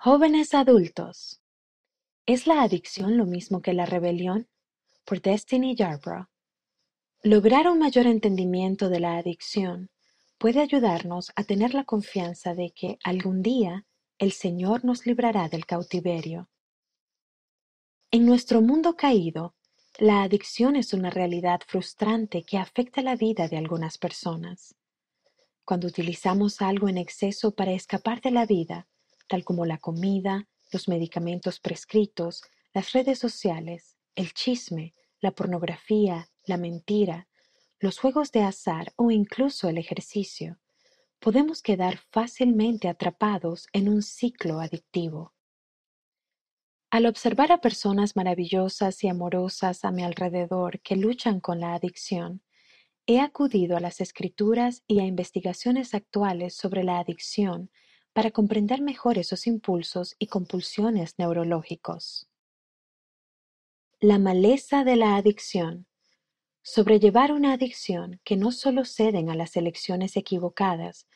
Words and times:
Jóvenes 0.00 0.54
adultos, 0.54 1.42
¿es 2.24 2.46
la 2.46 2.62
adicción 2.62 3.16
lo 3.16 3.26
mismo 3.26 3.60
que 3.60 3.72
la 3.72 3.84
rebelión? 3.84 4.48
Por 5.04 5.20
Destiny 5.20 5.74
Yarbrough. 5.74 6.28
Lograr 7.24 7.66
un 7.66 7.80
mayor 7.80 8.06
entendimiento 8.06 8.90
de 8.90 9.00
la 9.00 9.16
adicción 9.16 9.90
puede 10.38 10.60
ayudarnos 10.60 11.32
a 11.34 11.42
tener 11.42 11.74
la 11.74 11.82
confianza 11.82 12.54
de 12.54 12.70
que 12.70 13.00
algún 13.02 13.42
día 13.42 13.86
el 14.18 14.30
Señor 14.30 14.84
nos 14.84 15.04
librará 15.04 15.48
del 15.48 15.66
cautiverio. 15.66 16.48
En 18.12 18.24
nuestro 18.24 18.62
mundo 18.62 18.94
caído, 18.94 19.56
la 19.98 20.22
adicción 20.22 20.76
es 20.76 20.92
una 20.92 21.10
realidad 21.10 21.60
frustrante 21.66 22.44
que 22.44 22.56
afecta 22.56 23.02
la 23.02 23.16
vida 23.16 23.48
de 23.48 23.56
algunas 23.56 23.98
personas. 23.98 24.76
Cuando 25.64 25.88
utilizamos 25.88 26.62
algo 26.62 26.88
en 26.88 26.98
exceso 26.98 27.50
para 27.50 27.72
escapar 27.72 28.20
de 28.20 28.30
la 28.30 28.46
vida, 28.46 28.86
tal 29.28 29.44
como 29.44 29.66
la 29.66 29.78
comida, 29.78 30.48
los 30.72 30.88
medicamentos 30.88 31.60
prescritos, 31.60 32.42
las 32.74 32.92
redes 32.92 33.18
sociales, 33.18 33.96
el 34.14 34.32
chisme, 34.32 34.94
la 35.20 35.30
pornografía, 35.30 36.30
la 36.44 36.56
mentira, 36.56 37.28
los 37.80 37.98
juegos 37.98 38.32
de 38.32 38.42
azar 38.42 38.92
o 38.96 39.10
incluso 39.10 39.68
el 39.68 39.78
ejercicio, 39.78 40.58
podemos 41.20 41.62
quedar 41.62 41.98
fácilmente 42.10 42.88
atrapados 42.88 43.68
en 43.72 43.88
un 43.88 44.02
ciclo 44.02 44.60
adictivo. 44.60 45.34
Al 46.90 47.06
observar 47.06 47.52
a 47.52 47.60
personas 47.60 48.16
maravillosas 48.16 49.04
y 49.04 49.08
amorosas 49.08 49.84
a 49.84 49.90
mi 49.90 50.02
alrededor 50.02 50.80
que 50.80 50.96
luchan 50.96 51.38
con 51.40 51.60
la 51.60 51.74
adicción, 51.74 52.42
he 53.06 53.20
acudido 53.20 53.76
a 53.76 53.80
las 53.80 54.00
escrituras 54.00 54.82
y 54.86 55.00
a 55.00 55.04
investigaciones 55.04 55.94
actuales 55.94 56.54
sobre 56.54 56.84
la 56.84 56.98
adicción 56.98 57.70
para 58.18 58.32
comprender 58.32 58.82
mejor 58.82 59.16
esos 59.16 59.46
impulsos 59.46 60.16
y 60.18 60.26
compulsiones 60.26 61.14
neurológicos. 61.18 62.28
La 64.00 64.18
maleza 64.18 64.82
de 64.82 64.96
la 64.96 65.14
adicción. 65.14 65.86
Sobrellevar 66.60 67.30
una 67.30 67.52
adicción 67.52 68.20
que 68.24 68.36
no 68.36 68.50
solo 68.50 68.84
ceden 68.84 69.30
a 69.30 69.36
las 69.36 69.56
elecciones 69.56 70.16
equivocadas 70.16 71.06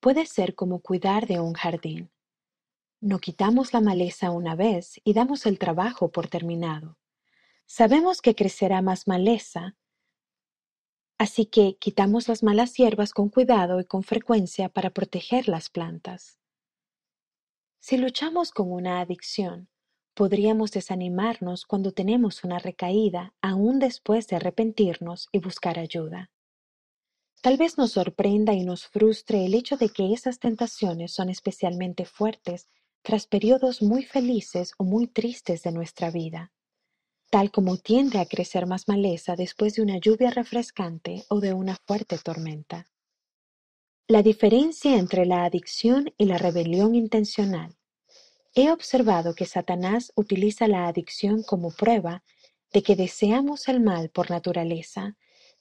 puede 0.00 0.24
ser 0.24 0.54
como 0.54 0.80
cuidar 0.80 1.26
de 1.26 1.40
un 1.40 1.52
jardín. 1.52 2.10
No 3.02 3.18
quitamos 3.18 3.74
la 3.74 3.82
maleza 3.82 4.30
una 4.30 4.54
vez 4.54 4.98
y 5.04 5.12
damos 5.12 5.44
el 5.44 5.58
trabajo 5.58 6.10
por 6.10 6.28
terminado. 6.28 6.96
Sabemos 7.66 8.22
que 8.22 8.34
crecerá 8.34 8.80
más 8.80 9.06
maleza, 9.06 9.76
así 11.18 11.44
que 11.44 11.76
quitamos 11.78 12.28
las 12.28 12.42
malas 12.42 12.72
hierbas 12.72 13.12
con 13.12 13.28
cuidado 13.28 13.78
y 13.78 13.84
con 13.84 14.02
frecuencia 14.02 14.70
para 14.70 14.88
proteger 14.88 15.48
las 15.48 15.68
plantas. 15.68 16.38
Si 17.80 17.96
luchamos 17.96 18.50
con 18.50 18.72
una 18.72 19.00
adicción, 19.00 19.68
podríamos 20.14 20.72
desanimarnos 20.72 21.66
cuando 21.66 21.92
tenemos 21.92 22.42
una 22.42 22.58
recaída 22.58 23.34
aún 23.40 23.78
después 23.78 24.26
de 24.28 24.36
arrepentirnos 24.36 25.28
y 25.30 25.38
buscar 25.38 25.78
ayuda. 25.78 26.30
Tal 27.42 27.58
vez 27.58 27.78
nos 27.78 27.92
sorprenda 27.92 28.54
y 28.54 28.64
nos 28.64 28.86
frustre 28.86 29.44
el 29.44 29.54
hecho 29.54 29.76
de 29.76 29.90
que 29.90 30.12
esas 30.12 30.40
tentaciones 30.40 31.12
son 31.12 31.28
especialmente 31.28 32.04
fuertes 32.06 32.68
tras 33.02 33.26
periodos 33.26 33.82
muy 33.82 34.02
felices 34.04 34.72
o 34.78 34.84
muy 34.84 35.06
tristes 35.06 35.62
de 35.62 35.70
nuestra 35.70 36.10
vida, 36.10 36.52
tal 37.30 37.52
como 37.52 37.76
tiende 37.76 38.18
a 38.18 38.26
crecer 38.26 38.66
más 38.66 38.88
maleza 38.88 39.36
después 39.36 39.74
de 39.74 39.82
una 39.82 39.98
lluvia 39.98 40.30
refrescante 40.30 41.24
o 41.28 41.40
de 41.40 41.52
una 41.52 41.76
fuerte 41.86 42.18
tormenta. 42.18 42.88
La 44.08 44.22
diferencia 44.22 44.96
entre 44.98 45.26
la 45.26 45.44
adicción 45.44 46.14
y 46.16 46.26
la 46.26 46.38
rebelión 46.38 46.94
intencional. 46.94 47.76
He 48.54 48.70
observado 48.70 49.34
que 49.34 49.46
Satanás 49.46 50.12
utiliza 50.14 50.68
la 50.68 50.86
adicción 50.86 51.42
como 51.42 51.72
prueba 51.72 52.22
de 52.72 52.84
que 52.84 52.94
deseamos 52.94 53.66
el 53.66 53.80
mal 53.80 54.10
por 54.10 54.30
naturaleza, 54.30 55.16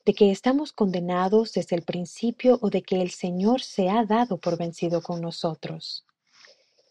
de 0.06 0.14
que 0.14 0.30
estamos 0.30 0.74
condenados 0.74 1.54
desde 1.54 1.76
el 1.76 1.82
principio 1.82 2.60
o 2.62 2.70
de 2.70 2.84
que 2.84 3.02
el 3.02 3.10
Señor 3.10 3.64
se 3.64 3.90
ha 3.90 4.06
dado 4.06 4.38
por 4.38 4.60
vencido 4.60 5.02
con 5.02 5.22
nosotros. 5.22 6.06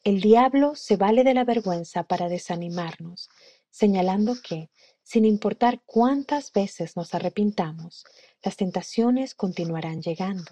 El 0.03 0.21
diablo 0.21 0.75
se 0.75 0.97
vale 0.97 1.23
de 1.23 1.35
la 1.35 1.45
vergüenza 1.45 2.03
para 2.03 2.29
desanimarnos, 2.29 3.29
señalando 3.71 4.35
que, 4.43 4.71
sin 5.05 5.25
importar 5.25 5.83
cuántas 5.87 6.51
veces 6.51 6.97
nos 6.97 7.15
arrepintamos, 7.15 8.05
las 8.43 8.57
tentaciones 8.57 9.37
continuarán 9.37 10.03
llegando. 10.03 10.51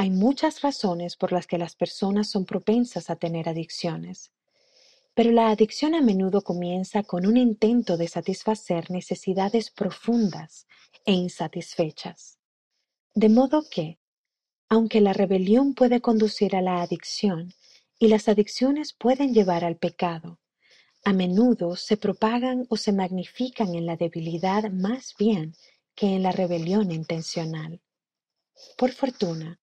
Hay 0.00 0.08
muchas 0.08 0.62
razones 0.62 1.14
por 1.14 1.30
las 1.30 1.46
que 1.46 1.58
las 1.58 1.76
personas 1.76 2.30
son 2.30 2.46
propensas 2.46 3.10
a 3.10 3.16
tener 3.16 3.50
adicciones, 3.50 4.32
pero 5.12 5.30
la 5.30 5.50
adicción 5.50 5.94
a 5.94 6.00
menudo 6.00 6.40
comienza 6.40 7.02
con 7.02 7.26
un 7.26 7.36
intento 7.36 7.98
de 7.98 8.08
satisfacer 8.08 8.90
necesidades 8.90 9.68
profundas 9.70 10.66
e 11.04 11.12
insatisfechas. 11.12 12.38
De 13.14 13.28
modo 13.28 13.62
que, 13.70 13.98
aunque 14.70 15.02
la 15.02 15.12
rebelión 15.12 15.74
puede 15.74 16.00
conducir 16.00 16.56
a 16.56 16.62
la 16.62 16.80
adicción 16.80 17.52
y 17.98 18.08
las 18.08 18.26
adicciones 18.26 18.94
pueden 18.94 19.34
llevar 19.34 19.66
al 19.66 19.76
pecado, 19.76 20.40
a 21.04 21.12
menudo 21.12 21.76
se 21.76 21.98
propagan 21.98 22.64
o 22.70 22.78
se 22.78 22.92
magnifican 22.92 23.74
en 23.74 23.84
la 23.84 23.96
debilidad 23.96 24.70
más 24.70 25.14
bien 25.18 25.54
que 25.94 26.14
en 26.14 26.22
la 26.22 26.32
rebelión 26.32 26.90
intencional. 26.90 27.82
Por 28.78 28.92
fortuna, 28.92 29.60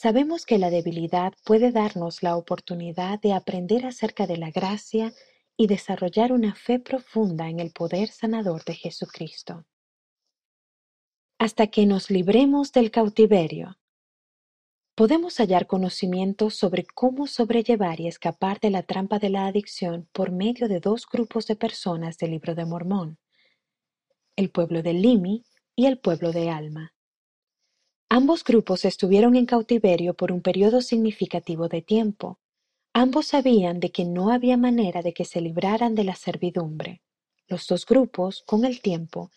Sabemos 0.00 0.46
que 0.46 0.58
la 0.58 0.70
debilidad 0.70 1.32
puede 1.44 1.72
darnos 1.72 2.22
la 2.22 2.36
oportunidad 2.36 3.20
de 3.20 3.32
aprender 3.32 3.84
acerca 3.84 4.28
de 4.28 4.36
la 4.36 4.52
gracia 4.52 5.12
y 5.56 5.66
desarrollar 5.66 6.30
una 6.30 6.54
fe 6.54 6.78
profunda 6.78 7.48
en 7.48 7.58
el 7.58 7.72
poder 7.72 8.08
sanador 8.10 8.64
de 8.64 8.74
Jesucristo. 8.74 9.66
Hasta 11.40 11.66
que 11.66 11.84
nos 11.84 12.10
libremos 12.10 12.70
del 12.70 12.92
cautiverio, 12.92 13.76
podemos 14.94 15.36
hallar 15.38 15.66
conocimiento 15.66 16.50
sobre 16.50 16.84
cómo 16.84 17.26
sobrellevar 17.26 17.98
y 17.98 18.06
escapar 18.06 18.60
de 18.60 18.70
la 18.70 18.84
trampa 18.84 19.18
de 19.18 19.30
la 19.30 19.48
adicción 19.48 20.08
por 20.12 20.30
medio 20.30 20.68
de 20.68 20.78
dos 20.78 21.08
grupos 21.12 21.48
de 21.48 21.56
personas 21.56 22.18
del 22.18 22.30
libro 22.30 22.54
de 22.54 22.66
Mormón, 22.66 23.18
el 24.36 24.50
pueblo 24.50 24.80
de 24.80 24.92
Limi 24.92 25.44
y 25.74 25.86
el 25.86 25.98
pueblo 25.98 26.30
de 26.30 26.50
Alma. 26.50 26.94
Ambos 28.10 28.42
grupos 28.42 28.86
estuvieron 28.86 29.36
en 29.36 29.44
cautiverio 29.44 30.14
por 30.14 30.32
un 30.32 30.40
periodo 30.40 30.80
significativo 30.80 31.68
de 31.68 31.82
tiempo. 31.82 32.38
Ambos 32.94 33.26
sabían 33.26 33.80
de 33.80 33.90
que 33.90 34.06
no 34.06 34.32
había 34.32 34.56
manera 34.56 35.02
de 35.02 35.12
que 35.12 35.26
se 35.26 35.42
libraran 35.42 35.94
de 35.94 36.04
la 36.04 36.14
servidumbre. 36.14 37.02
Los 37.48 37.66
dos 37.66 37.84
grupos, 37.84 38.42
con 38.46 38.64
el 38.64 38.80
tiempo, 38.80 39.30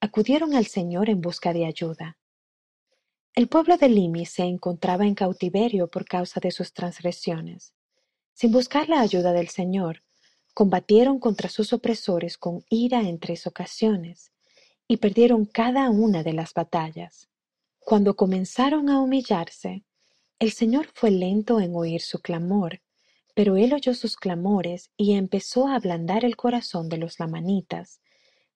acudieron 0.00 0.56
al 0.56 0.66
Señor 0.66 1.08
en 1.08 1.20
busca 1.20 1.52
de 1.52 1.66
ayuda. 1.66 2.18
El 3.32 3.46
pueblo 3.46 3.76
de 3.76 3.88
Limi 3.88 4.26
se 4.26 4.42
encontraba 4.42 5.06
en 5.06 5.14
cautiverio 5.14 5.86
por 5.88 6.04
causa 6.04 6.40
de 6.40 6.50
sus 6.50 6.72
transgresiones. 6.72 7.74
Sin 8.34 8.50
buscar 8.50 8.88
la 8.88 9.02
ayuda 9.02 9.32
del 9.32 9.48
Señor, 9.48 10.02
combatieron 10.52 11.20
contra 11.20 11.48
sus 11.48 11.72
opresores 11.72 12.38
con 12.38 12.64
ira 12.70 13.02
en 13.02 13.20
tres 13.20 13.46
ocasiones, 13.46 14.32
y 14.88 14.96
perdieron 14.96 15.44
cada 15.44 15.90
una 15.90 16.24
de 16.24 16.32
las 16.32 16.54
batallas. 16.54 17.28
Cuando 17.86 18.16
comenzaron 18.16 18.90
a 18.90 19.00
humillarse, 19.00 19.84
el 20.40 20.50
Señor 20.50 20.88
fue 20.92 21.12
lento 21.12 21.60
en 21.60 21.76
oír 21.76 22.02
su 22.02 22.18
clamor, 22.18 22.80
pero 23.32 23.54
él 23.56 23.72
oyó 23.72 23.94
sus 23.94 24.16
clamores 24.16 24.90
y 24.96 25.12
empezó 25.12 25.68
a 25.68 25.76
ablandar 25.76 26.24
el 26.24 26.34
corazón 26.34 26.88
de 26.88 26.96
los 26.96 27.20
lamanitas, 27.20 28.00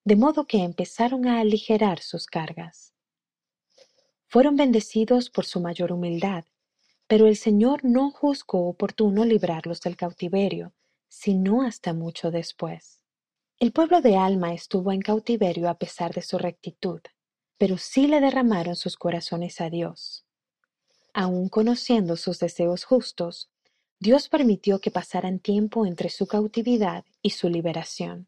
de 0.03 0.17
modo 0.17 0.47
que 0.47 0.63
empezaron 0.63 1.29
a 1.29 1.39
aligerar 1.39 2.01
sus 2.01 2.25
cargas. 2.25 2.93
Fueron 4.27 4.57
bendecidos 4.57 5.29
por 5.29 5.45
su 5.45 5.61
mayor 5.61 5.93
humildad, 5.93 6.43
pero 7.07 7.25
el 7.25 7.37
Señor 7.37 7.85
no 7.85 8.11
juzgó 8.11 8.67
oportuno 8.67 9.23
librarlos 9.23 9.79
del 9.79 9.95
cautiverio, 9.95 10.73
sino 11.07 11.61
hasta 11.61 11.93
mucho 11.93 12.31
después. 12.31 13.01
El 13.59 13.71
pueblo 13.71 14.01
de 14.01 14.17
Alma 14.17 14.53
estuvo 14.53 14.91
en 14.91 14.99
cautiverio 14.99 15.69
a 15.69 15.75
pesar 15.75 16.13
de 16.13 16.21
su 16.21 16.37
rectitud 16.37 16.99
pero 17.61 17.77
sí 17.77 18.07
le 18.07 18.19
derramaron 18.21 18.75
sus 18.75 18.97
corazones 18.97 19.61
a 19.61 19.69
Dios. 19.69 20.25
Aun 21.13 21.47
conociendo 21.47 22.17
sus 22.17 22.39
deseos 22.39 22.85
justos, 22.85 23.51
Dios 23.99 24.29
permitió 24.29 24.79
que 24.79 24.89
pasaran 24.89 25.37
tiempo 25.37 25.85
entre 25.85 26.09
su 26.09 26.25
cautividad 26.25 27.05
y 27.21 27.29
su 27.29 27.49
liberación. 27.49 28.27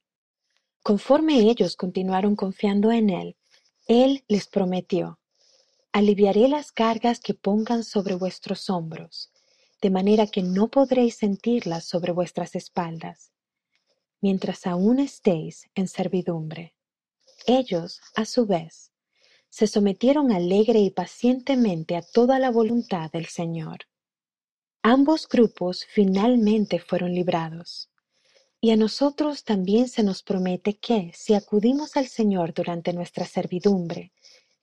Conforme 0.83 1.49
ellos 1.49 1.75
continuaron 1.75 2.35
confiando 2.35 2.91
en 2.91 3.09
Él, 3.09 3.35
Él 3.87 4.23
les 4.27 4.45
prometió, 4.45 5.17
aliviaré 5.93 6.47
las 6.47 6.71
cargas 6.71 7.19
que 7.19 7.33
pongan 7.33 7.83
sobre 7.83 8.13
vuestros 8.13 8.69
hombros, 8.69 9.31
de 9.81 9.89
manera 9.89 10.27
que 10.27 10.43
no 10.43 10.67
podréis 10.67 11.15
sentirlas 11.15 11.85
sobre 11.85 12.11
vuestras 12.11 12.53
espaldas, 12.53 13.31
mientras 14.21 14.67
aún 14.67 14.99
estéis 14.99 15.71
en 15.73 15.87
servidumbre. 15.87 16.75
Ellos, 17.47 17.99
a 18.15 18.25
su 18.25 18.45
vez, 18.45 18.92
se 19.53 19.67
sometieron 19.67 20.31
alegre 20.31 20.79
y 20.79 20.89
pacientemente 20.89 21.95
a 21.95 22.01
toda 22.01 22.39
la 22.39 22.49
voluntad 22.49 23.11
del 23.11 23.27
Señor. 23.27 23.81
Ambos 24.81 25.29
grupos 25.29 25.85
finalmente 25.85 26.79
fueron 26.79 27.13
librados. 27.13 27.91
Y 28.59 28.71
a 28.71 28.77
nosotros 28.77 29.43
también 29.43 29.89
se 29.89 30.01
nos 30.01 30.23
promete 30.23 30.79
que, 30.79 31.11
si 31.13 31.35
acudimos 31.35 31.97
al 31.97 32.07
Señor 32.07 32.55
durante 32.55 32.93
nuestra 32.93 33.27
servidumbre, 33.27 34.11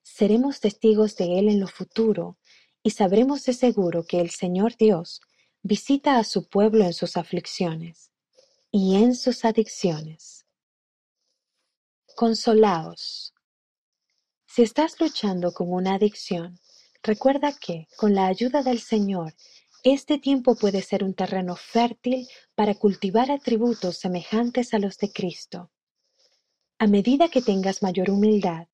seremos 0.03 0.59
testigos 0.59 1.15
de 1.15 1.39
Él 1.39 1.49
en 1.49 1.61
lo 1.61 1.69
futuro 1.69 2.37
y 2.83 2.91
sabremos 2.91 3.45
de 3.45 3.53
seguro 3.53 4.05
que 4.05 4.21
el 4.21 4.31
Señor 4.31 4.77
Dios 4.77 5.21
visita 5.63 6.19
a 6.19 6.25
su 6.25 6.49
pueblo 6.49 6.85
en 6.85 6.95
sus 6.95 7.17
aflicciones 7.17 8.11
y 8.73 8.97
en 8.97 9.15
sus 9.15 9.45
adicciones. 9.45 10.47
Consolaos. 12.17 13.35
Si 14.61 14.65
estás 14.65 15.01
luchando 15.01 15.53
con 15.53 15.73
una 15.73 15.95
adicción, 15.95 16.61
recuerda 17.03 17.55
que, 17.59 17.89
con 17.97 18.15
la 18.15 18.27
ayuda 18.27 18.63
del 18.63 18.79
Señor, 18.79 19.33
este 19.85 20.19
tiempo 20.19 20.55
puede 20.55 20.83
ser 20.83 21.03
un 21.03 21.15
terreno 21.15 21.57
fértil 21.57 22.29
para 22.55 22.75
cultivar 22.75 23.31
atributos 23.31 23.97
semejantes 23.97 24.75
a 24.75 24.79
los 24.79 24.99
de 24.99 25.11
Cristo. 25.13 25.71
A 26.79 26.87
medida 26.87 27.31
que 27.31 27.41
tengas 27.41 27.83
mayor 27.83 28.11
humildad, 28.11 28.69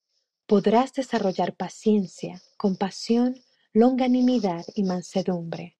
podrás 0.47 0.93
desarrollar 0.93 1.55
paciencia, 1.55 2.43
compasión, 2.57 3.37
longanimidad 3.73 4.65
y 4.75 4.83
mansedumbre. 4.83 5.79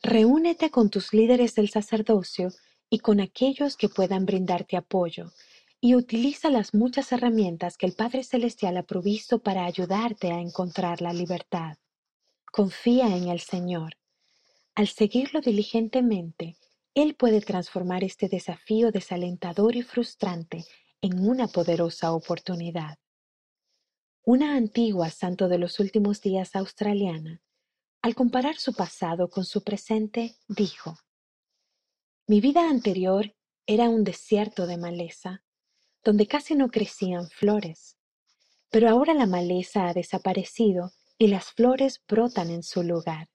Reúnete 0.00 0.70
con 0.70 0.90
tus 0.90 1.12
líderes 1.12 1.56
del 1.56 1.70
sacerdocio 1.70 2.52
y 2.88 3.00
con 3.00 3.18
aquellos 3.18 3.76
que 3.76 3.88
puedan 3.88 4.26
brindarte 4.26 4.76
apoyo, 4.76 5.32
y 5.80 5.94
utiliza 5.94 6.50
las 6.50 6.74
muchas 6.74 7.10
herramientas 7.12 7.78
que 7.78 7.86
el 7.86 7.94
Padre 7.94 8.22
Celestial 8.22 8.76
ha 8.76 8.82
provisto 8.82 9.38
para 9.38 9.64
ayudarte 9.64 10.30
a 10.30 10.40
encontrar 10.40 11.00
la 11.00 11.12
libertad. 11.12 11.78
Confía 12.52 13.16
en 13.16 13.28
el 13.28 13.40
Señor. 13.40 13.96
Al 14.74 14.88
seguirlo 14.88 15.40
diligentemente, 15.40 16.56
Él 16.94 17.14
puede 17.14 17.40
transformar 17.40 18.04
este 18.04 18.28
desafío 18.28 18.90
desalentador 18.90 19.74
y 19.74 19.82
frustrante 19.82 20.64
en 21.00 21.26
una 21.26 21.48
poderosa 21.48 22.12
oportunidad. 22.12 22.98
Una 24.22 24.56
antigua 24.56 25.10
santo 25.10 25.48
de 25.48 25.58
los 25.58 25.80
últimos 25.80 26.20
días 26.20 26.54
australiana, 26.54 27.40
al 28.02 28.14
comparar 28.14 28.56
su 28.56 28.74
pasado 28.74 29.30
con 29.30 29.44
su 29.44 29.62
presente, 29.62 30.36
dijo, 30.46 30.98
Mi 32.26 32.40
vida 32.40 32.68
anterior 32.68 33.34
era 33.66 33.88
un 33.88 34.04
desierto 34.04 34.66
de 34.66 34.76
maleza, 34.76 35.42
donde 36.04 36.26
casi 36.26 36.54
no 36.54 36.70
crecían 36.70 37.28
flores, 37.28 37.96
pero 38.70 38.88
ahora 38.88 39.14
la 39.14 39.26
maleza 39.26 39.88
ha 39.88 39.94
desaparecido 39.94 40.92
y 41.18 41.28
las 41.28 41.52
flores 41.52 42.00
brotan 42.08 42.50
en 42.50 42.62
su 42.62 42.82
lugar. 42.82 43.28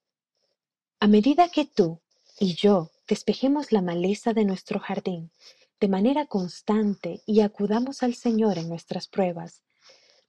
A 1.00 1.08
medida 1.08 1.50
que 1.50 1.66
tú 1.66 2.02
y 2.40 2.56
yo 2.56 2.92
despejemos 3.08 3.72
la 3.72 3.82
maleza 3.82 4.34
de 4.34 4.46
nuestro 4.46 4.80
jardín 4.80 5.32
de 5.80 5.88
manera 5.90 6.26
constante 6.26 7.22
y 7.26 7.42
acudamos 7.42 8.02
al 8.02 8.16
Señor 8.16 8.58
en 8.58 8.70
nuestras 8.70 9.08
pruebas, 9.08 9.62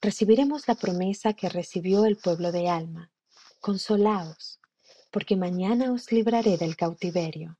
recibiremos 0.00 0.66
la 0.68 0.74
promesa 0.74 1.34
que 1.34 1.48
recibió 1.48 2.04
el 2.04 2.16
pueblo 2.16 2.52
de 2.52 2.68
Alma. 2.68 3.10
Consolaos, 3.60 4.60
porque 5.10 5.36
mañana 5.36 5.92
os 5.92 6.12
libraré 6.12 6.56
del 6.58 6.76
cautiverio. 6.76 7.58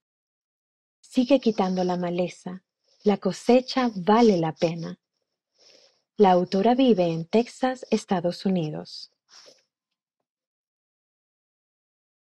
Sigue 1.01 1.41
quitando 1.41 1.85
la 1.85 1.97
maleza, 1.97 2.65
la 3.07 3.19
cosecha 3.19 3.89
vale 3.95 4.37
la 4.37 4.53
pena. 4.53 4.99
La 6.17 6.33
autora 6.33 6.75
vive 6.75 7.05
en 7.05 7.25
Texas, 7.25 7.87
Estados 7.93 8.45
Unidos. 8.45 9.13